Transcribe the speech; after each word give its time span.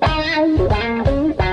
Bye. 0.00 1.47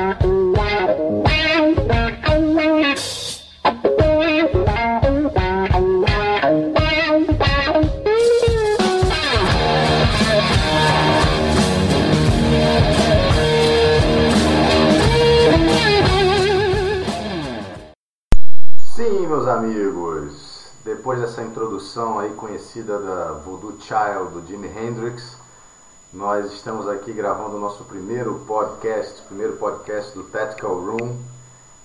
Amigos, 19.65 20.67
depois 20.83 21.19
dessa 21.19 21.41
introdução 21.41 22.19
aí 22.19 22.29
conhecida 22.35 22.99
da 22.99 23.31
Voodoo 23.31 23.75
Child 23.79 24.31
do 24.31 24.45
Jimi 24.45 24.67
Hendrix, 24.67 25.35
nós 26.13 26.53
estamos 26.53 26.87
aqui 26.87 27.11
gravando 27.11 27.57
o 27.57 27.59
nosso 27.59 27.83
primeiro 27.83 28.35
podcast, 28.45 29.23
primeiro 29.23 29.53
podcast 29.53 30.13
do 30.13 30.23
Tactical 30.25 30.75
Room. 30.75 31.17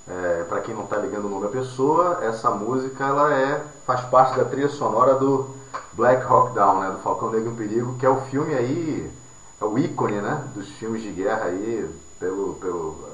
É, 0.06 0.45
Para 0.47 0.61
quem 0.61 0.75
não 0.75 0.84
está 0.84 0.98
ligando 0.98 1.25
o 1.25 1.30
nome 1.30 1.45
da 1.45 1.48
pessoa, 1.48 2.19
essa 2.23 2.51
música 2.51 3.03
ela 3.03 3.33
é 3.33 3.65
faz 3.87 4.03
parte 4.03 4.37
da 4.37 4.45
trilha 4.45 4.69
sonora 4.69 5.15
do 5.15 5.48
Black 5.95 6.23
Hawk 6.23 6.53
Down, 6.53 6.81
né, 6.81 6.91
do 6.91 6.98
Falcão 6.98 7.31
Negro 7.31 7.51
em 7.51 7.56
Perigo, 7.56 7.97
que 7.97 8.05
é 8.05 8.11
o 8.11 8.20
filme 8.27 8.55
aí, 8.55 9.11
é 9.59 9.65
o 9.65 9.78
ícone, 9.78 10.20
né, 10.20 10.51
dos 10.55 10.69
filmes 10.73 11.01
de 11.01 11.12
guerra 11.12 11.45
aí, 11.45 11.91
pelo, 12.19 12.56
pelo 12.56 13.09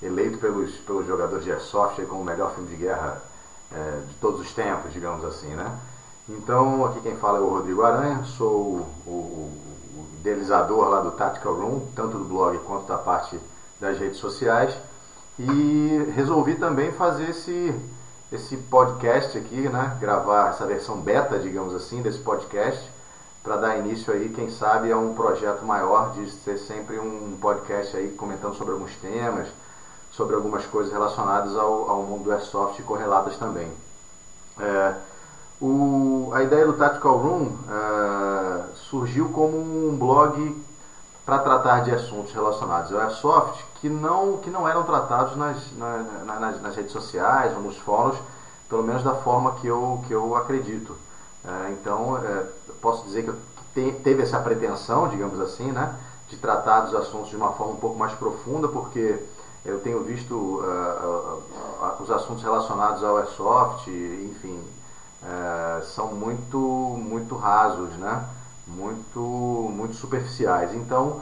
eleito 0.00 0.38
pelos, 0.38 0.70
pelos 0.76 1.08
jogadores 1.08 1.44
de 1.44 1.50
airsoft 1.50 2.00
aí 2.00 2.06
como 2.06 2.22
o 2.22 2.24
melhor 2.24 2.54
filme 2.54 2.68
de 2.70 2.76
guerra 2.76 3.31
é, 3.74 4.00
de 4.08 4.14
todos 4.14 4.40
os 4.40 4.52
tempos, 4.52 4.92
digamos 4.92 5.24
assim, 5.24 5.48
né? 5.48 5.78
Então, 6.28 6.84
aqui 6.84 7.00
quem 7.00 7.16
fala 7.16 7.38
é 7.38 7.40
o 7.40 7.48
Rodrigo 7.48 7.82
Aranha, 7.82 8.24
sou 8.24 8.48
o, 8.48 9.10
o, 9.10 9.10
o 9.10 10.06
idealizador 10.20 10.88
lá 10.88 11.00
do 11.00 11.10
Tactical 11.12 11.54
Room, 11.54 11.80
tanto 11.96 12.18
do 12.18 12.24
blog 12.24 12.58
quanto 12.58 12.86
da 12.86 12.96
parte 12.96 13.38
das 13.80 13.98
redes 13.98 14.18
sociais, 14.18 14.76
e 15.38 16.12
resolvi 16.14 16.54
também 16.54 16.92
fazer 16.92 17.30
esse, 17.30 17.74
esse 18.30 18.56
podcast 18.56 19.36
aqui, 19.36 19.68
né? 19.68 19.96
Gravar 20.00 20.50
essa 20.50 20.64
versão 20.64 21.00
beta, 21.00 21.38
digamos 21.38 21.74
assim, 21.74 22.00
desse 22.02 22.18
podcast, 22.18 22.88
para 23.42 23.56
dar 23.56 23.78
início 23.78 24.12
aí, 24.12 24.28
quem 24.28 24.48
sabe, 24.50 24.92
a 24.92 24.96
um 24.96 25.14
projeto 25.14 25.64
maior 25.64 26.12
de 26.12 26.30
ser 26.30 26.58
sempre 26.58 27.00
um 27.00 27.36
podcast 27.40 27.96
aí 27.96 28.10
comentando 28.10 28.54
sobre 28.54 28.74
alguns 28.74 28.94
temas, 28.96 29.48
sobre 30.12 30.36
algumas 30.36 30.64
coisas 30.66 30.92
relacionadas 30.92 31.56
ao, 31.56 31.90
ao 31.90 32.02
mundo 32.02 32.24
do 32.24 32.32
Airsoft 32.32 32.78
e 32.78 32.82
correlatas 32.82 33.36
também. 33.36 33.70
É, 34.60 34.94
o, 35.60 36.30
a 36.34 36.42
ideia 36.42 36.66
do 36.66 36.74
Tactical 36.74 37.16
Room 37.16 37.56
é, 37.68 38.62
surgiu 38.90 39.30
como 39.30 39.56
um 39.56 39.96
blog 39.96 40.64
para 41.24 41.38
tratar 41.38 41.80
de 41.80 41.92
assuntos 41.92 42.32
relacionados 42.32 42.92
ao 42.92 43.00
Airsoft 43.00 43.64
que 43.80 43.88
não, 43.88 44.36
que 44.38 44.50
não 44.50 44.68
eram 44.68 44.82
tratados 44.82 45.36
nas, 45.36 45.56
na, 45.76 45.98
nas, 46.24 46.60
nas, 46.60 46.76
redes 46.76 46.92
sociais 46.92 47.54
ou 47.56 47.62
nos 47.62 47.76
fóruns, 47.78 48.16
pelo 48.68 48.82
menos 48.82 49.02
da 49.02 49.14
forma 49.14 49.54
que 49.60 49.66
eu, 49.66 50.02
que 50.06 50.12
eu 50.12 50.36
acredito. 50.36 50.96
É, 51.44 51.70
então, 51.72 52.18
é, 52.18 52.46
posso 52.80 53.04
dizer 53.04 53.24
que, 53.24 53.32
te, 53.74 53.92
teve 54.02 54.22
essa 54.22 54.38
pretensão, 54.40 55.08
digamos 55.08 55.40
assim, 55.40 55.72
né, 55.72 55.94
de 56.28 56.36
tratar 56.36 56.82
dos 56.82 56.94
assuntos 56.94 57.30
de 57.30 57.36
uma 57.36 57.52
forma 57.52 57.72
um 57.74 57.76
pouco 57.76 57.98
mais 57.98 58.12
profunda, 58.12 58.68
porque 58.68 59.18
eu 59.64 59.80
tenho 59.80 60.02
visto 60.02 60.34
uh, 60.34 60.60
uh, 60.60 61.42
uh, 61.80 62.02
os 62.02 62.10
assuntos 62.10 62.42
relacionados 62.42 63.02
ao 63.04 63.18
airsoft, 63.18 63.88
enfim, 63.88 64.60
são 65.94 66.08
muito, 66.08 66.58
muito 66.58 67.36
rasos, 67.36 67.90
né? 67.90 68.28
muito, 68.66 69.20
muito 69.20 69.94
superficiais. 69.94 70.74
Então, 70.74 71.20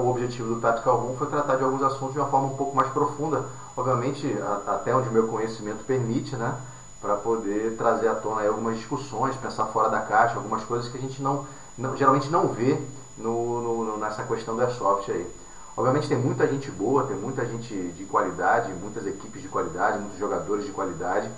o 0.00 0.10
objetivo 0.10 0.54
do 0.54 0.60
Tactical 0.60 0.96
Room 0.96 1.16
foi 1.16 1.28
tratar 1.28 1.56
de 1.56 1.62
alguns 1.62 1.82
assuntos 1.82 2.14
de 2.14 2.18
uma 2.18 2.28
forma 2.28 2.48
um 2.48 2.56
pouco 2.56 2.74
mais 2.74 2.90
profunda, 2.90 3.44
obviamente 3.76 4.26
a, 4.42 4.74
até 4.74 4.94
onde 4.94 5.08
o 5.08 5.12
meu 5.12 5.28
conhecimento 5.28 5.84
permite, 5.84 6.34
né? 6.34 6.56
para 7.00 7.14
poder 7.16 7.76
trazer 7.76 8.08
à 8.08 8.14
tona 8.16 8.46
algumas 8.46 8.76
discussões, 8.76 9.36
pensar 9.36 9.66
fora 9.66 9.88
da 9.88 10.00
caixa, 10.00 10.34
algumas 10.34 10.64
coisas 10.64 10.90
que 10.90 10.98
a 10.98 11.00
gente 11.00 11.22
não, 11.22 11.46
não 11.78 11.96
geralmente 11.96 12.28
não 12.30 12.48
vê 12.48 12.78
no, 13.16 13.84
no, 13.84 13.96
nessa 13.96 14.24
questão 14.24 14.56
do 14.56 14.62
airsoft 14.62 15.08
aí. 15.10 15.26
Obviamente 15.80 16.08
tem 16.08 16.18
muita 16.18 16.46
gente 16.46 16.70
boa, 16.70 17.04
tem 17.04 17.16
muita 17.16 17.46
gente 17.46 17.74
de 17.74 18.04
qualidade, 18.04 18.70
muitas 18.74 19.06
equipes 19.06 19.40
de 19.40 19.48
qualidade, 19.48 19.98
muitos 19.98 20.18
jogadores 20.18 20.66
de 20.66 20.72
qualidade. 20.72 21.30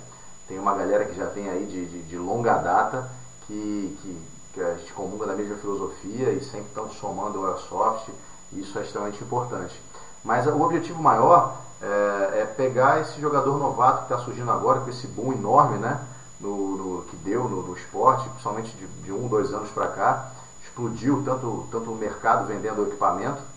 Tem 0.49 0.59
uma 0.59 0.75
galera 0.75 1.05
que 1.05 1.15
já 1.15 1.27
tem 1.27 1.49
aí 1.49 1.65
de, 1.65 1.85
de, 1.85 2.01
de 2.01 2.17
longa 2.17 2.57
data, 2.57 3.09
que, 3.47 3.97
que, 4.01 4.21
que, 4.53 4.61
a 4.61 4.73
gente 4.73 4.91
comunga 4.91 5.27
da 5.27 5.33
mesma 5.33 5.55
filosofia 5.55 6.31
e 6.31 6.43
sempre 6.43 6.67
estão 6.67 6.89
somando 6.89 7.39
o 7.39 7.47
Airsoft, 7.47 8.11
e 8.51 8.59
isso 8.59 8.77
é 8.77 8.81
extremamente 8.81 9.23
importante. 9.23 9.81
Mas 10.25 10.45
o 10.45 10.61
objetivo 10.61 11.01
maior 11.01 11.61
é, 11.81 12.41
é 12.41 12.45
pegar 12.45 12.99
esse 12.99 13.21
jogador 13.21 13.57
novato 13.57 13.99
que 13.99 14.13
está 14.13 14.25
surgindo 14.25 14.51
agora, 14.51 14.81
com 14.81 14.89
esse 14.89 15.07
boom 15.07 15.31
enorme 15.31 15.77
né, 15.77 16.01
no, 16.41 16.75
no 16.75 17.01
que 17.03 17.15
deu 17.15 17.45
no, 17.45 17.61
no, 17.61 17.73
esporte, 17.77 18.27
principalmente 18.27 18.75
de, 18.75 18.87
de 18.87 19.11
um, 19.13 19.25
dois 19.29 19.53
anos 19.53 19.69
para 19.69 19.87
cá, 19.87 20.31
explodiu 20.61 21.23
tanto, 21.23 21.65
tanto 21.71 21.89
o 21.89 21.95
mercado 21.95 22.45
vendendo 22.45 22.85
equipamento, 22.85 23.52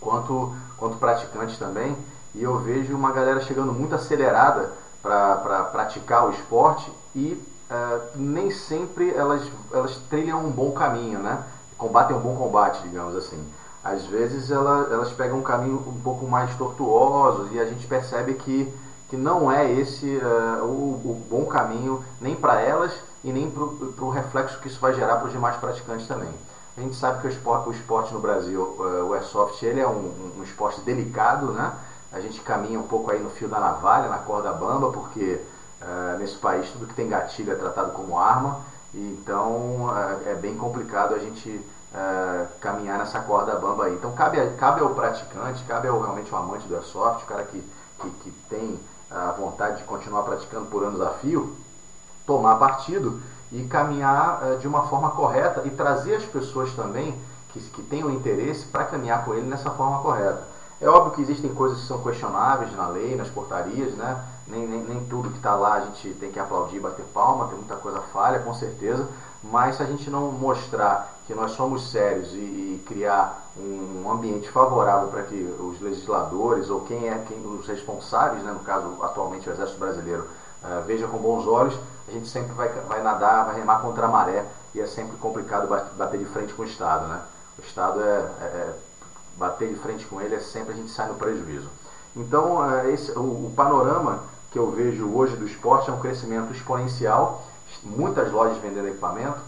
quanto, 0.00 0.54
quanto 0.76 0.96
praticantes 0.96 1.58
também. 1.58 1.96
E 2.34 2.42
eu 2.42 2.58
vejo 2.58 2.94
uma 2.94 3.12
galera 3.12 3.40
chegando 3.40 3.72
muito 3.72 3.94
acelerada 3.94 4.72
para 5.02 5.64
praticar 5.72 6.26
o 6.26 6.30
esporte 6.30 6.90
e 7.14 7.42
uh, 7.70 8.00
nem 8.14 8.50
sempre 8.50 9.10
elas, 9.14 9.42
elas 9.72 9.96
trilham 10.08 10.44
um 10.44 10.50
bom 10.50 10.72
caminho, 10.72 11.20
né? 11.20 11.42
Combatem 11.76 12.16
um 12.16 12.20
bom 12.20 12.36
combate, 12.36 12.82
digamos 12.82 13.16
assim. 13.16 13.42
Às 13.82 14.04
vezes 14.06 14.50
ela, 14.50 14.88
elas 14.90 15.12
pegam 15.12 15.38
um 15.38 15.42
caminho 15.42 15.82
um 15.86 16.00
pouco 16.00 16.26
mais 16.26 16.54
tortuoso 16.56 17.48
e 17.52 17.60
a 17.60 17.64
gente 17.64 17.86
percebe 17.86 18.34
que, 18.34 18.72
que 19.08 19.16
não 19.16 19.50
é 19.50 19.70
esse 19.72 20.06
uh, 20.16 20.64
o, 20.64 21.00
o, 21.04 21.26
bom 21.30 21.46
caminho 21.46 22.04
nem 22.20 22.34
para 22.34 22.60
elas 22.60 22.92
e 23.22 23.32
nem 23.32 23.50
para 23.50 23.62
o 23.62 24.10
reflexo 24.10 24.60
que 24.60 24.68
isso 24.68 24.80
vai 24.80 24.92
gerar 24.94 25.16
para 25.16 25.26
os 25.26 25.32
demais 25.32 25.56
praticantes 25.56 26.06
também. 26.06 26.30
A 26.78 26.80
gente 26.80 26.94
sabe 26.94 27.20
que 27.20 27.26
o 27.26 27.30
esporte, 27.30 27.68
o 27.68 27.72
esporte 27.72 28.14
no 28.14 28.20
Brasil, 28.20 28.76
eh, 28.78 29.02
o 29.02 29.12
airsoft, 29.12 29.60
ele 29.64 29.80
é 29.80 29.88
um, 29.88 30.36
um, 30.38 30.42
esporte 30.44 30.80
delicado, 30.82 31.46
né? 31.46 31.72
A 32.12 32.20
gente 32.20 32.40
caminha 32.40 32.78
um 32.78 32.86
pouco 32.86 33.10
aí 33.10 33.18
no 33.18 33.30
fio 33.30 33.48
da 33.48 33.58
navalha, 33.58 34.08
na 34.08 34.18
corda 34.18 34.52
bamba, 34.52 34.92
porque 34.92 35.42
uh, 35.82 36.18
nesse 36.20 36.36
país 36.36 36.70
tudo 36.70 36.86
que 36.86 36.94
tem 36.94 37.08
gatilho 37.08 37.52
é 37.52 37.56
tratado 37.56 37.90
como 37.90 38.16
arma, 38.16 38.60
e 38.94 39.18
então 39.20 39.86
uh, 39.86 40.28
é 40.28 40.36
bem 40.36 40.56
complicado 40.56 41.16
a 41.16 41.18
gente 41.18 41.50
uh, 41.50 42.46
caminhar 42.60 42.96
nessa 42.98 43.18
corda 43.22 43.56
bamba 43.56 43.86
aí. 43.86 43.94
Então 43.94 44.12
cabe, 44.12 44.38
cabe 44.56 44.80
ao 44.80 44.90
praticante, 44.90 45.64
cabe 45.64 45.88
ao 45.88 46.00
realmente 46.00 46.32
ao 46.32 46.44
amante 46.44 46.68
do 46.68 46.76
airsoft, 46.76 47.24
o 47.24 47.26
cara 47.26 47.42
que, 47.42 47.60
que, 47.98 48.10
que 48.22 48.30
tem 48.48 48.78
a 49.10 49.32
vontade 49.32 49.78
de 49.78 49.82
continuar 49.82 50.22
praticando 50.22 50.66
por 50.66 50.84
anos 50.84 51.00
a 51.00 51.10
fio, 51.14 51.56
tomar 52.24 52.54
partido 52.54 53.20
e 53.50 53.64
caminhar 53.64 54.42
uh, 54.42 54.58
de 54.58 54.68
uma 54.68 54.82
forma 54.88 55.10
correta 55.10 55.62
e 55.64 55.70
trazer 55.70 56.16
as 56.16 56.24
pessoas 56.24 56.72
também 56.72 57.14
que, 57.52 57.60
que 57.60 57.82
tenham 57.82 58.10
interesse 58.10 58.66
para 58.66 58.84
caminhar 58.84 59.24
com 59.24 59.34
ele 59.34 59.46
nessa 59.46 59.70
forma 59.70 60.00
correta. 60.00 60.42
É 60.80 60.88
óbvio 60.88 61.12
que 61.12 61.22
existem 61.22 61.52
coisas 61.52 61.80
que 61.80 61.86
são 61.86 62.00
questionáveis 62.02 62.72
na 62.76 62.86
lei, 62.88 63.16
nas 63.16 63.28
portarias, 63.28 63.94
né? 63.94 64.24
Nem, 64.46 64.66
nem, 64.66 64.80
nem 64.84 65.04
tudo 65.06 65.30
que 65.30 65.36
está 65.36 65.54
lá 65.54 65.74
a 65.74 65.80
gente 65.80 66.10
tem 66.14 66.30
que 66.30 66.38
aplaudir, 66.38 66.78
bater 66.78 67.04
palma, 67.06 67.48
tem 67.48 67.56
muita 67.56 67.76
coisa 67.76 68.00
falha, 68.12 68.38
com 68.38 68.54
certeza, 68.54 69.06
mas 69.42 69.76
se 69.76 69.82
a 69.82 69.86
gente 69.86 70.08
não 70.08 70.30
mostrar 70.30 71.18
que 71.26 71.34
nós 71.34 71.50
somos 71.52 71.90
sérios 71.90 72.32
e, 72.32 72.36
e 72.36 72.84
criar 72.86 73.50
um, 73.56 74.04
um 74.04 74.10
ambiente 74.10 74.48
favorável 74.50 75.08
para 75.08 75.22
que 75.24 75.34
os 75.34 75.80
legisladores 75.80 76.70
ou 76.70 76.82
quem 76.82 77.08
é 77.08 77.24
quem 77.26 77.38
os 77.44 77.66
responsáveis, 77.66 78.42
né, 78.42 78.52
no 78.52 78.60
caso 78.60 78.86
atualmente 79.02 79.48
o 79.48 79.52
Exército 79.52 79.80
Brasileiro, 79.80 80.22
uh, 80.62 80.82
veja 80.86 81.06
com 81.06 81.18
bons 81.18 81.46
olhos, 81.46 81.74
a 82.08 82.12
gente 82.12 82.28
sempre 82.28 82.52
vai, 82.54 82.68
vai 82.68 83.02
nadar, 83.02 83.44
vai 83.46 83.56
remar 83.56 83.80
contra 83.80 84.06
a 84.06 84.08
maré 84.08 84.44
e 84.74 84.80
é 84.80 84.86
sempre 84.86 85.16
complicado 85.18 85.68
bater 85.68 86.18
de 86.18 86.24
frente 86.26 86.54
com 86.54 86.62
o 86.62 86.64
Estado. 86.64 87.06
Né? 87.06 87.20
O 87.58 87.62
Estado 87.62 88.00
é, 88.00 88.04
é, 88.04 88.44
é 88.44 88.74
bater 89.36 89.68
de 89.68 89.76
frente 89.76 90.06
com 90.06 90.20
ele 90.20 90.34
é 90.34 90.40
sempre 90.40 90.72
a 90.72 90.76
gente 90.76 90.90
sai 90.90 91.08
no 91.08 91.14
prejuízo. 91.14 91.68
Então, 92.16 92.64
é, 92.70 92.90
esse, 92.90 93.12
o, 93.12 93.46
o, 93.46 93.52
panorama 93.54 94.24
que 94.50 94.58
eu 94.58 94.70
vejo 94.70 95.08
hoje 95.14 95.36
do 95.36 95.46
esporte 95.46 95.90
é 95.90 95.92
um 95.92 96.00
crescimento 96.00 96.52
exponencial, 96.52 97.44
muitas 97.82 98.32
lojas 98.32 98.56
vendendo 98.58 98.88
equipamento, 98.88 99.38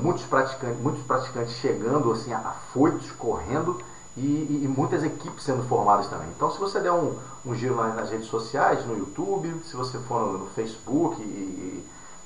muitos, 0.00 0.24
praticantes, 0.24 0.80
muitos 0.80 1.02
praticantes 1.04 1.52
chegando 1.56 2.10
assim, 2.10 2.32
afoitos, 2.32 3.12
correndo, 3.12 3.78
e, 4.16 4.62
e, 4.64 4.68
muitas 4.68 5.02
equipes 5.02 5.42
sendo 5.44 5.62
formadas 5.64 6.06
também. 6.08 6.28
Então, 6.36 6.50
se 6.50 6.58
você 6.58 6.80
der 6.80 6.92
um, 6.92 7.18
um 7.46 7.54
giro 7.54 7.76
nas, 7.76 7.94
nas, 7.96 8.10
redes 8.10 8.26
sociais, 8.26 8.84
no 8.86 8.96
YouTube, 8.96 9.62
se 9.64 9.74
você 9.74 9.98
for 10.00 10.20
no, 10.20 10.38
no 10.38 10.46
Facebook, 10.50 11.20
e, 11.22 11.84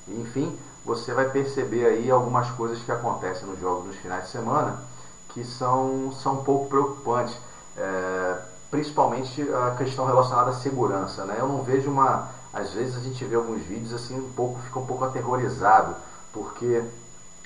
e, 0.09 0.21
enfim, 0.21 0.57
você 0.85 1.15
vai 1.15 1.29
perceber 1.31 1.87
aí 1.87 2.11
algumas 2.11 2.51
coisas 2.51 2.81
que 2.81 2.91
acontecem 2.91 3.47
nos 3.47 3.61
jogos 3.61 3.87
nos 3.87 3.97
finais 3.97 4.25
de 4.25 4.31
semana 4.31 4.83
que 5.29 5.45
são, 5.45 6.13
são 6.13 6.41
um 6.41 6.45
pouco 6.45 6.69
preocupantes. 6.69 7.37
É, 7.77 8.39
principalmente 8.71 9.43
a 9.43 9.75
questão 9.77 10.07
relacionada 10.07 10.51
à 10.51 10.55
segurança. 10.55 11.25
Né? 11.25 11.37
Eu 11.39 11.49
não 11.49 11.63
vejo 11.63 11.91
uma. 11.91 12.29
Às 12.53 12.73
vezes 12.73 12.97
a 12.97 13.01
gente 13.01 13.23
vê 13.25 13.37
alguns 13.37 13.63
vídeos 13.63 13.93
assim, 13.93 14.19
um 14.19 14.33
pouco, 14.33 14.59
fica 14.61 14.79
um 14.79 14.87
pouco 14.87 15.05
aterrorizado, 15.05 15.95
porque 16.33 16.83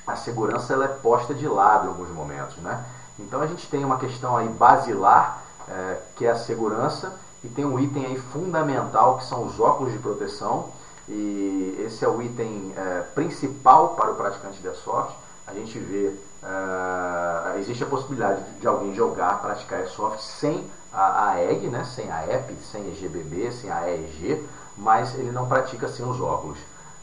a 0.06 0.14
segurança 0.14 0.72
ela 0.72 0.84
é 0.84 0.88
posta 0.88 1.34
de 1.34 1.48
lado 1.48 1.86
em 1.86 1.88
alguns 1.88 2.10
momentos. 2.10 2.56
Né? 2.58 2.84
Então 3.20 3.40
a 3.40 3.46
gente 3.46 3.68
tem 3.68 3.84
uma 3.84 3.98
questão 3.98 4.36
aí 4.36 4.48
basilar, 4.48 5.42
é, 5.68 5.98
que 6.16 6.26
é 6.26 6.30
a 6.30 6.36
segurança, 6.36 7.12
e 7.42 7.48
tem 7.48 7.64
um 7.64 7.78
item 7.78 8.06
aí 8.06 8.18
fundamental 8.18 9.18
que 9.18 9.24
são 9.24 9.44
os 9.44 9.58
óculos 9.58 9.92
de 9.92 9.98
proteção. 9.98 10.68
E 11.08 11.82
esse 11.86 12.04
é 12.04 12.08
o 12.08 12.22
item 12.22 12.72
é, 12.76 13.00
principal 13.14 13.90
para 13.90 14.10
o 14.10 14.14
praticante 14.14 14.60
de 14.60 14.68
airsoft. 14.68 15.14
A 15.46 15.52
gente 15.54 15.78
vê, 15.78 16.14
é, 16.42 17.58
existe 17.58 17.82
a 17.82 17.86
possibilidade 17.86 18.42
de, 18.60 18.66
alguém 18.66 18.94
jogar, 18.94 19.40
praticar 19.40 19.80
airsoft 19.80 20.20
sem 20.22 20.64
a, 20.92 21.30
a 21.30 21.44
EG, 21.44 21.68
né, 21.68 21.84
sem 21.84 22.10
a 22.10 22.26
EP, 22.26 22.50
sem 22.70 22.82
EGBB, 22.88 23.52
sem 23.52 23.70
a 23.70 23.88
EEG, 23.88 24.46
mas 24.76 25.14
ele 25.14 25.30
não 25.30 25.46
pratica 25.48 25.88
sem 25.88 26.04
os 26.04 26.20
óculos. 26.20 26.58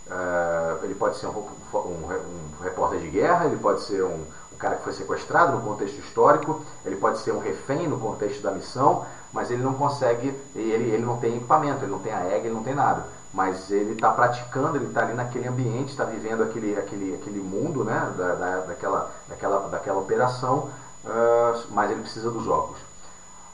Uh, 0.08 0.86
ele 0.86 0.96
pode 0.96 1.18
ser 1.18 1.28
um, 1.28 1.46
um, 1.74 1.78
um, 1.78 2.64
repórter 2.64 3.00
de 3.00 3.10
guerra, 3.10 3.46
ele 3.46 3.58
pode 3.58 3.82
ser 3.82 4.04
um, 4.04 4.24
um, 4.58 4.60
cara 4.60 4.76
que 4.76 4.84
foi 4.84 4.94
sequestrado 4.94 5.54
no 5.54 5.62
contexto 5.62 6.00
histórico, 6.00 6.62
ele 6.84 6.96
pode 6.96 7.20
ser 7.20 7.32
um 7.32 7.40
refém 7.40 7.88
no 7.88 8.00
contexto 8.00 8.42
da 8.42 8.52
missão, 8.52 9.06
mas 9.32 9.52
ele 9.52 9.62
não 9.62 9.76
consegue, 9.76 10.34
ele, 10.56 10.92
ele 10.92 11.06
não 11.06 11.18
tem 11.18 11.38
equipamento, 11.38 11.84
ele 11.84 11.92
não 11.92 12.00
tem 12.00 12.12
a 12.12 12.26
EG, 12.36 12.46
ele 12.46 12.54
não 12.54 12.64
tem 12.64 12.74
nada. 12.74 13.06
Mas 13.34 13.70
ele 13.70 13.94
está 13.94 14.10
praticando, 14.10 14.78
ele 14.78 14.88
está 14.88 15.02
ali 15.02 15.14
naquele 15.14 15.48
ambiente, 15.48 15.92
está 15.92 16.04
vivendo 16.04 16.42
aquele, 16.42 16.78
aquele, 16.78 17.14
aquele 17.14 17.40
mundo 17.40 17.84
né, 17.84 18.14
da, 18.18 18.34
da, 18.34 18.60
daquela, 18.62 19.12
daquela, 19.28 19.68
daquela 19.68 20.00
operação, 20.00 20.70
uh, 21.06 21.64
mas 21.70 21.92
ele 21.92 22.02
precisa 22.02 22.32
dos 22.32 22.48
óculos. 22.48 22.80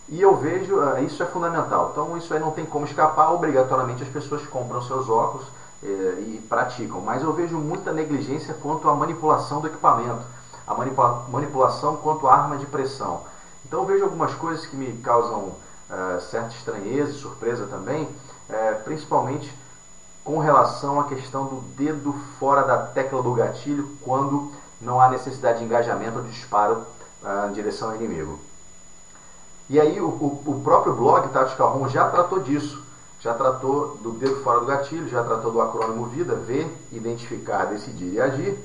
E 0.08 0.22
eu 0.22 0.36
vejo, 0.36 0.78
uh, 0.78 1.04
isso 1.04 1.22
é 1.22 1.26
fundamental. 1.26 1.90
Então 1.92 2.18
isso 2.18 2.34
aí 2.34 2.40
não 2.40 2.52
tem 2.52 2.66
como 2.66 2.86
escapar, 2.86 3.34
obrigatoriamente 3.34 4.04
as 4.04 4.10
pessoas 4.10 4.46
compram 4.48 4.82
seus 4.82 5.10
óculos 5.10 5.48
eh, 5.84 6.24
e 6.28 6.46
praticam. 6.48 7.02
Mas 7.02 7.24
eu 7.24 7.34
vejo 7.34 7.58
muita 7.58 7.92
negligência 7.92 8.54
quanto 8.54 8.88
à 8.90 8.96
manipulação 8.96 9.60
do 9.60 9.68
equipamento, 9.68 10.22
a 10.68 10.74
manipula 10.74 11.26
manipulação 11.30 11.98
quanto 11.98 12.28
arma 12.28 12.58
de 12.58 12.66
pressão. 12.66 13.22
Então 13.66 13.86
vejo 13.86 14.04
algumas 14.04 14.34
coisas 14.36 14.66
que 14.66 14.76
me 14.76 14.92
causam 14.98 15.40
uh, 15.90 16.22
certa 16.30 16.56
estranheza 16.56 17.12
e 17.12 17.16
surpresa 17.16 17.66
também, 17.68 18.04
uh, 18.04 18.84
principalmente 18.84 19.54
com 20.24 20.38
relação 20.40 21.00
à 21.00 21.06
questão 21.06 21.46
do 21.46 21.62
dedo 21.76 22.14
fora 22.40 22.64
da 22.64 22.78
tecla 22.78 23.22
do 23.22 23.34
gatilho 23.34 23.90
quando 24.02 24.52
não 24.80 25.00
há 25.00 25.10
necessidade 25.10 25.60
de 25.60 25.66
engajamento 25.66 26.20
ou 26.20 26.24
disparo 26.24 26.86
uh, 27.22 27.50
em 27.50 27.54
direção 27.54 27.90
ao 27.90 27.96
inimigo. 27.96 28.40
E 29.70 29.80
aí 29.80 30.00
o, 30.00 30.08
o, 30.08 30.44
o 30.46 30.62
próprio 30.64 30.94
blog 30.94 31.30
Tactical 31.30 31.76
Home 31.76 31.90
já 31.90 32.10
tratou 32.10 32.40
disso. 32.40 32.84
Já 33.20 33.34
tratou 33.34 33.96
do 34.02 34.12
dedo 34.12 34.44
fora 34.44 34.60
do 34.60 34.66
gatilho, 34.66 35.08
já 35.08 35.24
tratou 35.24 35.50
do 35.50 35.62
acrônimo 35.62 36.08
VIDA, 36.08 36.36
ver, 36.36 36.70
identificar, 36.92 37.66
decidir 37.68 38.16
e 38.16 38.20
agir. 38.20 38.60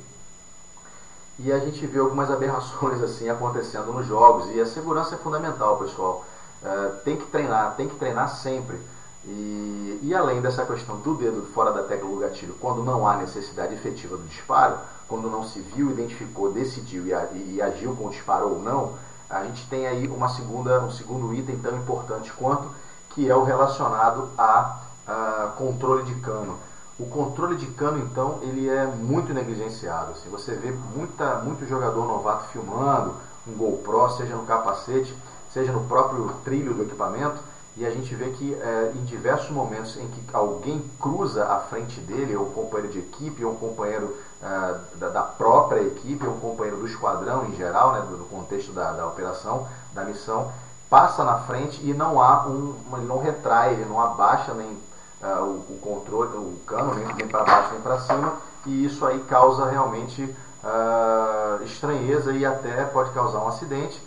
E 1.39 1.53
a 1.53 1.59
gente 1.59 1.87
vê 1.87 1.99
algumas 2.01 2.31
aberrações 2.31 3.01
assim 3.03 3.29
acontecendo 3.29 3.93
nos 3.93 4.07
jogos. 4.07 4.55
E 4.55 4.61
a 4.61 4.67
segurança 4.67 5.15
é 5.15 5.19
fundamental, 5.19 5.79
pessoal. 5.79 6.25
É, 6.63 6.89
tem 7.05 7.17
que 7.17 7.27
treinar, 7.27 7.75
tem 7.77 7.89
que 7.89 7.97
treinar 7.97 8.29
sempre. 8.29 8.79
E, 9.25 10.01
e, 10.03 10.15
além 10.15 10.41
dessa 10.41 10.65
questão 10.65 10.97
do 10.97 11.15
dedo 11.15 11.47
fora 11.53 11.71
da 11.71 11.83
tecla 11.83 12.09
do 12.09 12.17
gatilho, 12.17 12.55
quando 12.61 12.83
não 12.83 13.07
há 13.07 13.17
necessidade 13.17 13.75
efetiva 13.75 14.17
do 14.17 14.25
disparo, 14.25 14.79
quando 15.07 15.31
não 15.31 15.45
se 15.45 15.61
viu, 15.61 15.91
identificou, 15.91 16.53
decidiu 16.53 17.07
e, 17.07 17.55
e, 17.55 17.63
agiu 17.63 17.95
com 17.95 18.07
o 18.07 18.11
disparo 18.11 18.49
ou 18.49 18.59
não, 18.61 18.95
a 19.29 19.45
gente 19.45 19.67
tem 19.69 19.87
aí 19.87 20.09
uma 20.09 20.29
segunda, 20.29 20.81
um 20.81 20.91
segundo 20.91 21.35
item 21.35 21.59
tão 21.59 21.77
importante 21.77 22.33
quanto, 22.33 22.71
que 23.11 23.29
é 23.29 23.35
o 23.35 23.45
relacionado 23.45 24.31
a, 24.39 24.81
a 25.07 25.53
controle 25.57 26.05
de 26.05 26.15
cano. 26.17 26.59
O 26.99 27.07
controle 27.07 27.57
de 27.57 27.67
cano, 27.67 27.99
então, 27.99 28.41
ele 28.43 28.69
é 28.69 28.85
muito 28.87 29.33
negligenciado. 29.33 30.13
Assim, 30.13 30.29
você 30.29 30.55
vê 30.57 30.73
muita, 30.73 31.37
muito 31.37 31.65
jogador 31.65 32.05
novato 32.05 32.49
filmando, 32.49 33.15
um 33.47 33.53
GoPro, 33.53 34.11
seja 34.17 34.35
no 34.35 34.45
capacete, 34.45 35.17
seja 35.53 35.71
no 35.71 35.85
próprio 35.85 36.29
trilho 36.45 36.75
do 36.75 36.83
equipamento, 36.83 37.39
e 37.77 37.87
a 37.87 37.91
gente 37.91 38.13
vê 38.17 38.31
que 38.31 38.53
é, 38.55 38.93
em 38.97 39.05
diversos 39.05 39.51
momentos 39.51 39.97
em 39.97 40.09
que 40.09 40.21
alguém 40.33 40.85
cruza 41.01 41.45
a 41.45 41.61
frente 41.61 42.01
dele, 42.01 42.35
ou 42.35 42.47
um 42.47 42.51
companheiro 42.51 42.93
de 42.93 42.99
equipe, 42.99 43.45
ou 43.45 43.53
um 43.53 43.57
companheiro 43.57 44.17
é, 44.43 44.75
da, 44.97 45.09
da, 45.09 45.23
própria 45.23 45.81
equipe, 45.81 46.27
ou 46.27 46.35
um 46.35 46.41
companheiro 46.41 46.79
do 46.79 46.87
esquadrão 46.89 47.47
em 47.47 47.55
geral, 47.55 47.93
né, 47.93 48.01
do 48.01 48.25
contexto 48.25 48.73
da, 48.73 48.91
da, 48.91 49.07
operação, 49.07 49.69
da 49.95 50.03
missão, 50.03 50.51
passa 50.91 51.23
na 51.23 51.39
frente 51.41 51.81
e 51.89 51.95
não 51.95 52.21
há 52.21 52.49
um, 52.49 52.75
ele 52.97 53.07
não 53.07 53.21
retrai, 53.21 53.75
ele 53.75 53.85
não 53.85 54.01
abaixa 54.01 54.53
nem 54.55 54.77
uh, 55.23 55.43
o, 55.43 55.75
o, 55.75 55.79
controle, 55.81 56.37
o 56.37 56.59
cano, 56.67 56.95
nem, 56.95 57.07
nem 57.15 57.29
para 57.29 57.45
baixo 57.45 57.73
nem 57.73 57.81
para 57.81 58.01
cima, 58.01 58.35
e 58.67 58.85
isso 58.85 59.05
aí 59.07 59.21
causa 59.21 59.67
realmente 59.67 60.23
uh, 60.25 61.63
estranheza 61.65 62.33
e 62.33 62.45
até 62.45 62.85
pode 62.85 63.11
causar 63.11 63.41
um 63.41 63.49
acidente. 63.49 64.01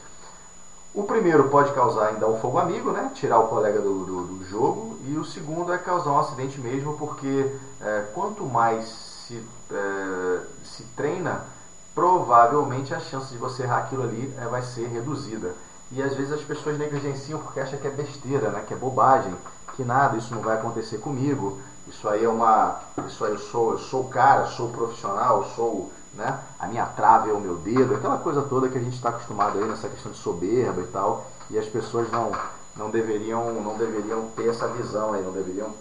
O 0.94 1.04
primeiro 1.04 1.46
pode 1.46 1.72
causar 1.74 2.08
ainda 2.08 2.28
um 2.28 2.38
fogo 2.40 2.58
amigo, 2.58 2.92
né? 2.92 3.12
tirar 3.14 3.40
o 3.40 3.48
colega 3.48 3.80
do, 3.80 4.06
do, 4.06 4.24
do 4.24 4.46
jogo, 4.46 4.98
e 5.08 5.16
o 5.16 5.24
segundo 5.24 5.72
é 5.72 5.78
causar 5.78 6.12
um 6.12 6.20
acidente 6.20 6.60
mesmo, 6.60 6.98
porque 6.98 7.50
é, 7.82 8.06
quanto 8.14 8.46
mais 8.46 8.88
se, 8.88 9.42
é, 9.72 10.40
se 10.66 10.84
treina, 10.96 11.46
provavelmente 11.96 12.94
a 12.94 13.00
chance 13.00 13.32
de 13.32 13.38
você 13.38 13.64
errar 13.64 13.80
aquilo 13.80 14.04
ali 14.04 14.34
é, 14.38 14.46
vai 14.48 14.62
ser 14.62 14.88
reduzida. 14.88 15.56
E 15.94 16.02
às 16.02 16.14
vezes 16.14 16.34
as 16.34 16.42
pessoas 16.42 16.78
negligenciam 16.78 17.40
porque 17.40 17.60
acham 17.60 17.80
que 17.80 17.88
é 17.88 17.92
besteira, 17.92 18.50
né? 18.50 18.64
que 18.68 18.74
é 18.74 18.78
bobagem, 18.78 19.34
que 19.82 19.88
nada, 19.88 20.18
isso 20.18 20.34
não 20.34 20.42
vai 20.42 20.58
acontecer 20.58 21.00
comigo, 21.00 21.60
isso 21.88 22.08
aí 22.08 22.24
é 22.24 22.30
uma. 22.30 22.80
Isso 23.08 23.26
aí 23.26 23.32
eu 23.32 23.40
sou, 23.40 23.72
eu 23.72 23.80
sou 23.80 24.02
o 24.02 24.10
cara, 24.10 24.46
sou 24.46 24.70
profissional, 24.70 25.44
sou 25.56 25.92
né? 26.14 26.40
A 26.60 26.68
minha 26.68 26.86
trave 26.86 27.30
é 27.30 27.34
o 27.34 27.40
meu 27.40 27.56
dedo, 27.56 27.96
aquela 27.96 28.18
coisa 28.18 28.42
toda 28.44 28.70
que 28.70 28.78
a 28.78 28.82
gente 28.82 28.96
está 28.96 29.10
acostumado 29.10 29.58
aí 29.58 29.66
nessa 29.66 29.90
questão 29.90 30.12
de 30.12 30.18
soberba 30.18 30.82
e 30.82 30.88
tal, 30.88 31.26
e 31.50 31.58
as 31.58 31.66
pessoas 31.66 32.12
não, 32.12 32.32
não 32.76 32.90
deveriam 32.90 33.54
não 33.54 33.78
deveriam 33.78 34.28
ter 34.36 34.50
essa 34.50 34.68
visão 34.68 35.14
aí, 35.14 35.24
não 35.24 35.32
deveriam 35.32 35.74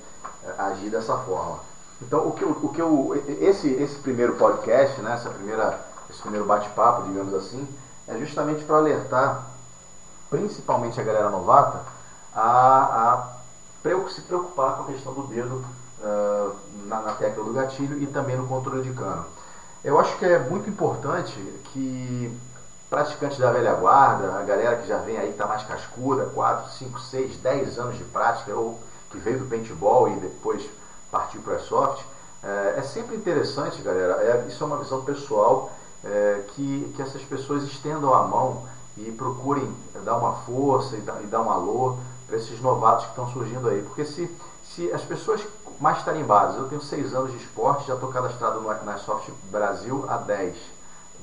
é, 0.45 0.63
agir 0.63 0.89
dessa 0.89 1.17
forma. 1.19 1.59
Então, 2.01 2.27
o 2.27 2.33
que 2.33 2.43
eu, 2.43 2.51
o 2.63 2.69
que 2.69 2.81
eu 2.81 3.23
esse 3.41 3.69
esse 3.69 3.97
primeiro 3.97 4.35
podcast, 4.37 5.01
né, 5.03 5.15
essa 5.15 5.31
primeira 5.31 5.79
esse 6.09 6.21
primeiro 6.23 6.47
bate-papo, 6.47 7.03
digamos 7.03 7.35
assim, 7.35 7.69
é 8.09 8.17
justamente 8.17 8.65
para 8.65 8.77
alertar 8.77 9.47
principalmente 10.31 11.01
a 11.01 11.05
galera 11.05 11.29
novata 11.29 11.83
a, 12.35 12.43
a 12.43 13.40
se 14.11 14.21
preocupar 14.23 14.77
com 14.77 14.83
a 14.85 14.87
questão 14.87 15.13
do 15.13 15.23
dedo 15.23 15.65
uh, 16.01 16.55
na, 16.87 17.01
na 17.01 17.13
tecla 17.13 17.45
do 17.45 17.53
gatilho 17.53 18.03
e 18.03 18.07
também 18.07 18.37
no 18.37 18.47
controle 18.47 18.83
de 18.83 18.93
cano. 18.93 19.27
Eu 19.83 19.99
acho 19.99 20.17
que 20.19 20.25
é 20.25 20.39
muito 20.39 20.69
importante 20.69 21.35
que 21.73 22.39
praticantes 22.91 23.39
da 23.39 23.53
velha 23.53 23.73
guarda, 23.75 24.35
a 24.35 24.43
galera 24.43 24.77
que 24.77 24.89
já 24.89 24.99
vem 24.99 25.17
aí, 25.17 25.31
está 25.31 25.47
mais 25.47 25.63
cascuda, 25.63 26.27
4, 26.27 26.73
5, 26.73 27.01
6, 27.01 27.37
10 27.37 27.79
anos 27.79 27.97
de 27.97 28.05
prática, 28.05 28.53
ou 28.55 28.79
que 29.11 29.19
veio 29.19 29.39
do 29.39 29.47
paintball 29.47 30.09
e 30.09 30.17
depois 30.17 30.69
partiu 31.11 31.41
para 31.41 31.55
a 31.55 31.61
soft, 31.61 32.03
é, 32.43 32.75
é, 32.79 32.83
sempre 32.83 33.17
interessante, 33.17 33.83
galera, 33.83 34.15
é, 34.23 34.47
isso 34.49 34.63
é 34.63 34.67
uma 34.67 34.79
visão 34.79 35.03
pessoal, 35.05 35.73
é, 36.05 36.43
que, 36.49 36.93
que 36.97 37.03
essas 37.03 37.23
pessoas 37.23 37.65
estendam 37.65 38.15
a 38.15 38.23
mão 38.23 38.65
e 38.97 39.13
procurem 39.13 39.73
dar 40.05 40.17
uma 40.17 40.35
força 40.43 40.97
e 40.97 41.01
dar, 41.01 41.23
e 41.23 41.27
dar 41.27 41.43
um 41.43 41.51
alô 41.51 41.97
para 42.31 42.39
esses 42.39 42.61
novatos 42.63 43.05
que 43.07 43.11
estão 43.11 43.29
surgindo 43.31 43.69
aí. 43.69 43.83
Porque 43.83 44.05
se, 44.05 44.35
se 44.65 44.91
as 44.93 45.03
pessoas 45.03 45.43
mais 45.81 46.05
tarimbados. 46.05 46.57
Eu 46.57 46.69
tenho 46.69 46.83
seis 46.83 47.15
anos 47.15 47.33
de 47.33 47.39
esporte, 47.39 47.89
já 47.89 47.95
estou 47.95 48.11
cadastrado 48.11 48.61
no, 48.61 48.69
na 48.69 49.01
Brasil 49.51 50.05
há 50.09 50.19
10. 50.19 50.57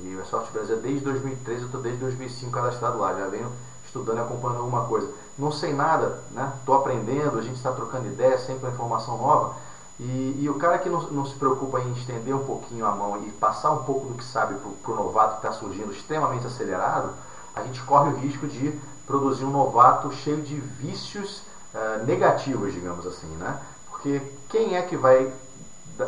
E 0.00 0.18
a 0.20 0.24
Soft 0.24 0.52
Brasil 0.52 0.76
é 0.76 0.80
desde 0.80 1.00
2013, 1.04 1.60
eu 1.60 1.66
estou 1.66 1.80
desde 1.80 2.00
2005 2.00 2.52
cadastrado 2.52 2.98
lá, 2.98 3.14
já 3.14 3.26
venho 3.28 3.50
estudando 3.84 4.18
e 4.18 4.20
acompanhando 4.20 4.58
alguma 4.58 4.84
coisa. 4.84 5.10
Não 5.38 5.50
sei 5.50 5.72
nada, 5.72 6.22
né? 6.32 6.52
Estou 6.58 6.74
aprendendo, 6.74 7.38
a 7.38 7.42
gente 7.42 7.56
está 7.56 7.72
trocando 7.72 8.06
ideia, 8.06 8.38
sempre 8.38 8.68
informação 8.68 9.16
nova. 9.16 9.56
E, 9.98 10.38
e, 10.40 10.48
o 10.48 10.54
cara 10.54 10.78
que 10.78 10.88
não, 10.88 11.00
não, 11.10 11.26
se 11.26 11.34
preocupa 11.34 11.80
em 11.80 11.92
estender 11.92 12.34
um 12.34 12.44
pouquinho 12.44 12.86
a 12.86 12.92
mão 12.92 13.20
e 13.24 13.30
passar 13.32 13.72
um 13.72 13.82
pouco 13.82 14.06
do 14.06 14.14
que 14.14 14.24
sabe 14.24 14.54
para 14.54 14.92
o 14.92 14.94
novato 14.94 15.40
que 15.40 15.46
está 15.46 15.52
surgindo 15.58 15.92
extremamente 15.92 16.46
acelerado, 16.46 17.10
a 17.54 17.62
gente 17.62 17.82
corre 17.82 18.10
o 18.10 18.16
risco 18.16 18.46
de 18.46 18.78
produzir 19.08 19.46
um 19.46 19.50
novato 19.50 20.12
cheio 20.12 20.42
de 20.42 20.54
vícios 20.54 21.42
uh, 21.74 22.04
negativos, 22.04 22.74
digamos 22.74 23.06
assim, 23.06 23.26
né? 23.36 23.58
Porque 23.90 24.20
quem 24.50 24.76
é 24.76 24.82
que 24.82 24.96
vai 24.96 25.32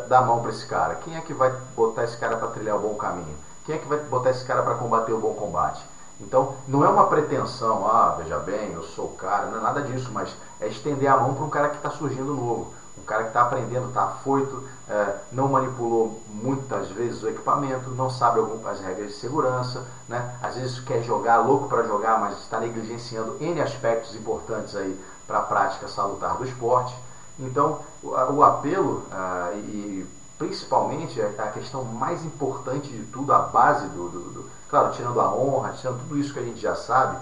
dar 0.07 0.19
a 0.19 0.21
mão 0.21 0.39
para 0.39 0.51
esse 0.51 0.65
cara? 0.67 0.95
Quem 0.95 1.17
é 1.17 1.21
que 1.21 1.33
vai 1.33 1.51
botar 1.75 2.03
esse 2.03 2.15
cara 2.15 2.37
para 2.37 2.49
trilhar 2.49 2.77
o 2.77 2.79
bom 2.79 2.93
caminho? 2.93 3.35
Quem 3.65 3.75
é 3.75 3.77
que 3.79 3.87
vai 3.87 3.97
botar 3.97 4.29
esse 4.29 4.45
cara 4.45 4.61
para 4.61 4.75
combater 4.75 5.11
o 5.11 5.19
bom 5.19 5.33
combate? 5.33 5.83
Então, 6.21 6.53
não 6.67 6.85
é 6.85 6.87
uma 6.87 7.07
pretensão, 7.07 7.87
ah, 7.87 8.15
veja 8.19 8.37
bem, 8.37 8.71
eu 8.73 8.83
sou 8.83 9.05
o 9.05 9.15
cara, 9.15 9.47
não 9.47 9.57
é 9.57 9.61
nada 9.61 9.81
disso, 9.81 10.11
mas 10.13 10.33
é 10.59 10.67
estender 10.67 11.09
a 11.09 11.17
mão 11.17 11.33
para 11.33 11.43
um 11.43 11.49
cara 11.49 11.69
que 11.69 11.77
está 11.77 11.89
surgindo 11.89 12.35
novo. 12.35 12.71
Um 13.01 13.05
cara 13.05 13.23
que 13.23 13.29
está 13.29 13.41
aprendendo, 13.41 13.87
está 13.87 14.03
afoito, 14.03 14.63
é, 14.87 15.15
não 15.31 15.47
manipulou 15.47 16.21
muitas 16.29 16.89
vezes 16.89 17.23
o 17.23 17.29
equipamento, 17.29 17.89
não 17.91 18.09
sabe 18.09 18.39
as 18.69 18.79
regras 18.79 19.07
de 19.07 19.13
segurança, 19.13 19.85
né? 20.07 20.35
às 20.41 20.55
vezes 20.55 20.79
quer 20.79 21.01
jogar, 21.01 21.37
louco 21.37 21.67
para 21.67 21.83
jogar, 21.83 22.19
mas 22.19 22.37
está 22.39 22.59
negligenciando 22.59 23.37
N 23.41 23.59
aspectos 23.59 24.15
importantes 24.15 24.75
aí 24.75 24.99
para 25.25 25.39
a 25.39 25.43
prática 25.43 25.87
salutar 25.87 26.37
do 26.37 26.45
esporte. 26.45 26.95
Então, 27.39 27.79
o, 28.03 28.09
o 28.09 28.43
apelo 28.43 29.03
uh, 29.11 29.57
e 29.57 30.07
principalmente 30.37 31.21
a 31.21 31.47
questão 31.47 31.83
mais 31.83 32.23
importante 32.25 32.89
de 32.89 33.03
tudo, 33.05 33.31
a 33.33 33.39
base 33.39 33.87
do, 33.87 34.09
do, 34.09 34.19
do, 34.31 34.49
claro, 34.69 34.91
tirando 34.91 35.19
a 35.21 35.33
honra, 35.33 35.73
tirando 35.73 35.99
tudo 35.99 36.17
isso 36.17 36.33
que 36.33 36.39
a 36.39 36.43
gente 36.43 36.59
já 36.59 36.75
sabe, 36.75 37.17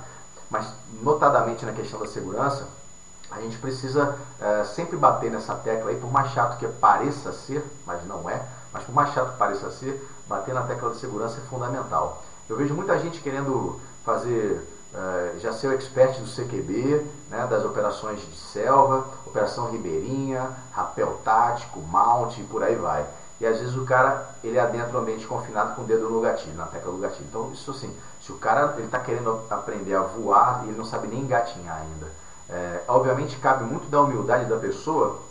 mas 0.49 0.73
notadamente 1.01 1.65
na 1.65 1.73
questão 1.73 1.99
da 1.99 2.07
segurança, 2.07 2.67
a 3.31 3.39
gente 3.41 3.57
precisa 3.57 4.15
uh, 4.39 4.65
sempre 4.75 4.97
bater 4.97 5.31
nessa 5.31 5.55
tecla 5.55 5.91
aí, 5.91 5.97
por 5.97 6.11
mais 6.11 6.31
chato 6.31 6.57
que 6.57 6.67
pareça 6.67 7.31
ser, 7.31 7.63
mas 7.85 8.05
não 8.05 8.29
é, 8.29 8.41
mas 8.73 8.83
por 8.83 8.93
mais 8.93 9.13
chato 9.13 9.33
que 9.33 9.37
pareça 9.37 9.69
ser, 9.71 10.07
bater 10.27 10.53
na 10.53 10.63
tecla 10.63 10.89
da 10.89 10.95
segurança 10.95 11.37
é 11.37 11.49
fundamental. 11.49 12.23
Eu 12.47 12.57
vejo 12.57 12.73
muita 12.73 12.97
gente 12.99 13.21
querendo 13.21 13.79
fazer 14.03 14.67
Uh, 14.91 15.37
já 15.39 15.53
ser 15.53 15.67
o 15.67 15.73
expert 15.73 16.19
do 16.19 16.25
CQB, 16.25 17.05
né, 17.29 17.45
das 17.45 17.63
operações 17.63 18.19
de 18.21 18.35
selva, 18.35 19.05
operação 19.23 19.69
ribeirinha, 19.69 20.49
rapel 20.71 21.21
tático, 21.23 21.79
mount 21.79 22.39
e 22.39 22.43
por 22.45 22.63
aí 22.63 22.73
vai. 22.73 23.05
E 23.39 23.45
às 23.45 23.59
vezes 23.59 23.75
o 23.75 23.85
cara 23.85 24.29
ele 24.43 24.59
adentra 24.59 24.97
o 24.97 25.01
ambiente 25.01 25.27
confinado 25.27 25.75
com 25.75 25.83
o 25.83 25.85
dedo 25.85 26.09
no 26.09 26.19
gatilho, 26.19 26.57
na 26.57 26.65
tecla 26.65 26.91
do 26.91 26.97
gatilho. 26.97 27.27
Então 27.29 27.51
isso 27.53 27.69
assim, 27.69 27.95
se 28.19 28.31
o 28.31 28.37
cara 28.37 28.73
ele 28.77 28.87
está 28.87 28.99
querendo 28.99 29.41
aprender 29.49 29.93
a 29.93 30.01
voar 30.01 30.63
e 30.65 30.69
ele 30.69 30.77
não 30.77 30.85
sabe 30.85 31.07
nem 31.07 31.21
engatinhar 31.21 31.77
ainda, 31.77 32.07
é, 32.49 32.81
obviamente 32.87 33.37
cabe 33.37 33.63
muito 33.63 33.89
da 33.89 34.01
humildade 34.01 34.45
da 34.45 34.57
pessoa 34.57 35.21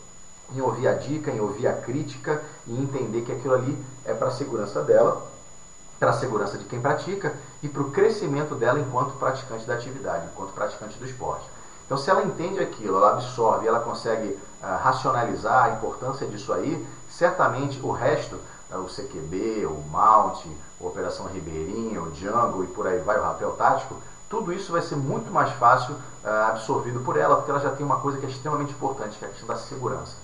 em 0.54 0.60
ouvir 0.60 0.88
a 0.88 0.94
dica, 0.94 1.30
em 1.30 1.40
ouvir 1.40 1.66
a 1.66 1.74
crítica 1.74 2.42
e 2.66 2.80
entender 2.80 3.22
que 3.22 3.32
aquilo 3.32 3.54
ali 3.54 3.78
é 4.04 4.14
para 4.14 4.28
a 4.28 4.30
segurança 4.30 4.82
dela 4.82 5.28
para 5.98 6.10
a 6.10 6.14
segurança 6.14 6.56
de 6.56 6.64
quem 6.64 6.80
pratica 6.80 7.34
e 7.62 7.68
para 7.68 7.82
o 7.82 7.90
crescimento 7.90 8.54
dela 8.54 8.78
enquanto 8.78 9.18
praticante 9.18 9.64
da 9.64 9.74
atividade, 9.74 10.26
enquanto 10.26 10.52
praticante 10.52 10.96
do 10.98 11.04
esporte. 11.04 11.44
Então, 11.84 11.98
se 11.98 12.08
ela 12.10 12.22
entende 12.22 12.60
aquilo, 12.60 12.98
ela 12.98 13.12
absorve, 13.12 13.66
ela 13.66 13.80
consegue 13.80 14.28
uh, 14.28 14.38
racionalizar 14.82 15.64
a 15.64 15.70
importância 15.70 16.26
disso 16.26 16.52
aí, 16.52 16.86
certamente 17.08 17.80
o 17.82 17.90
resto, 17.90 18.36
uh, 18.70 18.76
o 18.76 18.86
CQB, 18.86 19.66
o 19.66 19.82
Mount, 19.90 20.44
a 20.80 20.84
Operação 20.84 21.26
Ribeirinha, 21.26 22.02
o 22.02 22.10
Django 22.10 22.62
e 22.62 22.66
por 22.68 22.86
aí 22.86 22.98
vai, 22.98 23.18
o 23.18 23.22
rapel 23.22 23.52
tático, 23.52 23.96
tudo 24.28 24.52
isso 24.52 24.72
vai 24.72 24.82
ser 24.82 24.96
muito 24.96 25.30
mais 25.32 25.50
fácil 25.52 25.94
uh, 25.94 26.50
absorvido 26.50 27.00
por 27.00 27.16
ela, 27.16 27.36
porque 27.36 27.50
ela 27.50 27.60
já 27.60 27.70
tem 27.70 27.84
uma 27.84 28.00
coisa 28.00 28.18
que 28.18 28.26
é 28.26 28.28
extremamente 28.28 28.72
importante, 28.72 29.18
que 29.18 29.24
é 29.24 29.28
a 29.28 29.30
questão 29.30 29.48
da 29.48 29.56
segurança. 29.56 30.16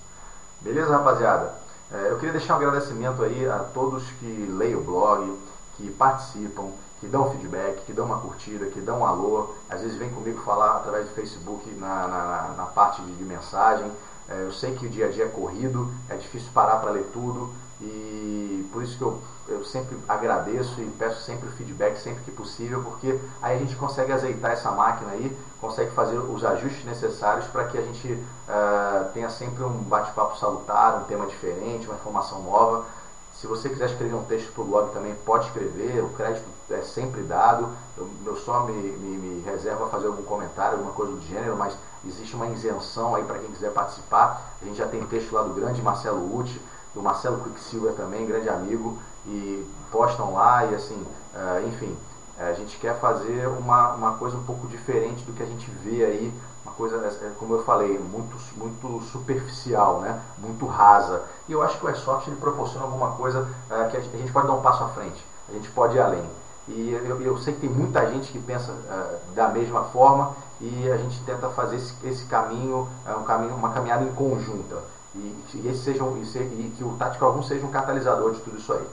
Beleza, 0.60 0.96
rapaziada? 0.96 1.54
Eh, 1.92 2.08
eu 2.10 2.16
queria 2.16 2.32
deixar 2.32 2.54
um 2.54 2.56
agradecimento 2.56 3.22
aí 3.22 3.46
a 3.48 3.58
todos 3.58 4.02
que 4.18 4.46
leem 4.50 4.74
o 4.74 4.80
blog, 4.80 5.38
que 5.76 5.90
participam, 5.90 6.70
que 7.00 7.06
dão 7.06 7.30
feedback, 7.30 7.84
que 7.84 7.92
dão 7.92 8.06
uma 8.06 8.18
curtida, 8.18 8.66
que 8.66 8.80
dão 8.80 9.00
um 9.00 9.06
alô, 9.06 9.54
às 9.68 9.82
vezes 9.82 9.96
vem 9.96 10.10
comigo 10.10 10.40
falar 10.42 10.76
através 10.76 11.06
do 11.06 11.14
Facebook 11.14 11.70
na, 11.74 12.06
na, 12.06 12.54
na 12.56 12.64
parte 12.64 13.02
de, 13.02 13.12
de 13.14 13.24
mensagem. 13.24 13.90
É, 14.28 14.42
eu 14.42 14.52
sei 14.52 14.74
que 14.74 14.86
o 14.86 14.88
dia 14.88 15.06
a 15.06 15.10
dia 15.10 15.24
é 15.24 15.28
corrido, 15.28 15.92
é 16.08 16.16
difícil 16.16 16.48
parar 16.54 16.76
para 16.76 16.92
ler 16.92 17.04
tudo 17.12 17.52
e 17.80 18.68
por 18.72 18.82
isso 18.82 18.96
que 18.96 19.02
eu, 19.02 19.20
eu 19.48 19.64
sempre 19.64 19.96
agradeço 20.08 20.80
e 20.80 20.86
peço 20.98 21.22
sempre 21.22 21.48
feedback 21.50 21.96
sempre 21.98 22.22
que 22.24 22.30
possível, 22.30 22.82
porque 22.82 23.18
aí 23.42 23.56
a 23.56 23.58
gente 23.58 23.76
consegue 23.76 24.12
azeitar 24.12 24.52
essa 24.52 24.70
máquina 24.70 25.12
aí, 25.12 25.36
consegue 25.60 25.90
fazer 25.92 26.18
os 26.18 26.44
ajustes 26.44 26.84
necessários 26.84 27.46
para 27.46 27.64
que 27.64 27.78
a 27.78 27.82
gente 27.82 28.12
uh, 28.12 29.12
tenha 29.12 29.28
sempre 29.30 29.64
um 29.64 29.70
bate-papo 29.70 30.38
salutar, 30.38 30.98
um 30.98 31.04
tema 31.04 31.26
diferente, 31.26 31.86
uma 31.86 31.96
informação 31.96 32.42
nova. 32.42 32.86
Se 33.32 33.46
você 33.46 33.68
quiser 33.68 33.86
escrever 33.86 34.14
um 34.14 34.24
texto 34.24 34.52
para 34.52 34.62
o 34.62 34.66
blog 34.66 34.92
também, 34.92 35.14
pode 35.26 35.46
escrever, 35.46 36.02
o 36.02 36.10
crédito 36.10 36.46
é 36.70 36.82
sempre 36.82 37.22
dado. 37.22 37.68
Eu, 37.96 38.08
eu 38.24 38.36
só 38.36 38.64
me, 38.64 38.72
me, 38.72 39.16
me 39.16 39.42
reservo 39.42 39.84
a 39.84 39.88
fazer 39.88 40.06
algum 40.06 40.22
comentário, 40.22 40.78
alguma 40.78 40.92
coisa 40.92 41.12
do 41.12 41.20
gênero, 41.20 41.56
mas 41.56 41.76
existe 42.06 42.34
uma 42.36 42.46
isenção 42.46 43.14
aí 43.14 43.24
para 43.24 43.38
quem 43.38 43.50
quiser 43.50 43.72
participar. 43.72 44.54
A 44.62 44.64
gente 44.64 44.76
já 44.76 44.86
tem 44.86 45.04
texto 45.06 45.32
lá 45.32 45.42
do 45.42 45.52
grande 45.52 45.82
Marcelo 45.82 46.38
Uti, 46.38 46.60
do 46.94 47.02
Marcelo 47.02 47.42
Quicksilver 47.42 47.92
também, 47.94 48.26
grande 48.26 48.48
amigo, 48.48 48.98
e 49.26 49.66
postam 49.90 50.34
lá 50.34 50.64
e 50.66 50.74
assim, 50.74 51.00
uh, 51.34 51.68
enfim, 51.68 51.96
a 52.38 52.52
gente 52.52 52.76
quer 52.78 52.98
fazer 52.98 53.46
uma, 53.48 53.92
uma 53.94 54.12
coisa 54.14 54.36
um 54.36 54.44
pouco 54.44 54.66
diferente 54.66 55.24
do 55.24 55.32
que 55.32 55.42
a 55.42 55.46
gente 55.46 55.70
vê 55.70 56.04
aí 56.04 56.32
uma 56.64 56.72
coisa, 56.72 56.96
é, 56.96 57.30
como 57.38 57.54
eu 57.54 57.62
falei, 57.62 57.98
muito, 57.98 58.36
muito 58.56 59.02
superficial, 59.12 60.00
né? 60.00 60.20
muito 60.38 60.66
rasa. 60.66 61.22
E 61.46 61.52
eu 61.52 61.62
acho 61.62 61.78
que 61.78 61.84
o 61.84 61.88
Airsoft 61.88 62.26
ele 62.26 62.36
proporciona 62.36 62.86
alguma 62.86 63.12
coisa 63.12 63.46
é, 63.70 63.88
que 63.88 63.96
a 63.96 64.00
gente, 64.00 64.32
pode 64.32 64.46
dar 64.46 64.54
um 64.54 64.62
passo 64.62 64.82
à 64.82 64.88
frente, 64.88 65.24
a 65.48 65.52
gente 65.52 65.70
pode 65.70 65.96
ir 65.96 66.00
além. 66.00 66.24
E 66.66 66.92
eu, 67.06 67.20
eu 67.20 67.36
sei 67.36 67.52
que 67.52 67.60
tem 67.60 67.70
muita 67.70 68.10
gente 68.10 68.32
que 68.32 68.38
pensa 68.38 68.72
é, 68.72 69.34
da 69.34 69.48
mesma 69.48 69.84
forma 69.84 70.34
e 70.58 70.90
a 70.90 70.96
gente 70.96 71.22
tenta 71.24 71.50
fazer 71.50 71.76
esse, 71.76 71.94
esse 72.02 72.24
caminho, 72.24 72.88
um 73.20 73.24
caminho, 73.24 73.54
uma 73.54 73.70
caminhada 73.70 74.02
em 74.02 74.12
conjunta. 74.14 74.82
E, 75.14 75.44
e, 75.54 75.68
esse 75.68 75.84
seja 75.84 76.02
um, 76.02 76.16
e, 76.16 76.22
e 76.22 76.74
que 76.76 76.84
o 76.84 76.96
Tático 76.98 77.24
Algum 77.24 77.42
seja 77.42 77.64
um 77.64 77.70
catalisador 77.70 78.32
de 78.32 78.40
tudo 78.40 78.58
isso 78.58 78.72
aí. 78.72 78.86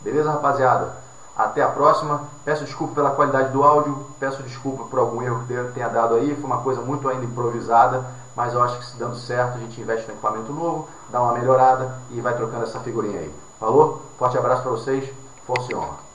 Beleza, 0.00 0.30
rapaziada? 0.30 0.94
Até 1.36 1.62
a 1.62 1.68
próxima. 1.68 2.22
Peço 2.44 2.64
desculpa 2.64 2.94
pela 2.94 3.10
qualidade 3.10 3.52
do 3.52 3.62
áudio, 3.62 4.06
peço 4.18 4.42
desculpa 4.42 4.84
por 4.84 4.98
algum 4.98 5.20
erro 5.22 5.44
que 5.46 5.72
tenha 5.74 5.88
dado 5.88 6.14
aí. 6.14 6.34
Foi 6.34 6.44
uma 6.44 6.62
coisa 6.62 6.80
muito 6.80 7.08
ainda 7.08 7.24
improvisada, 7.24 8.04
mas 8.34 8.54
eu 8.54 8.62
acho 8.62 8.78
que 8.78 8.86
se 8.86 8.96
dando 8.96 9.16
certo, 9.16 9.56
a 9.56 9.60
gente 9.60 9.80
investe 9.80 10.06
no 10.06 10.14
equipamento 10.14 10.52
novo, 10.52 10.88
dá 11.10 11.20
uma 11.20 11.34
melhorada 11.34 11.98
e 12.10 12.20
vai 12.20 12.34
trocando 12.34 12.64
essa 12.64 12.80
figurinha 12.80 13.20
aí. 13.20 13.34
Falou? 13.60 14.02
Forte 14.18 14.38
abraço 14.38 14.62
para 14.62 14.70
vocês. 14.70 15.10
Força 15.46 15.70
e 15.70 15.74
honra. 15.74 16.05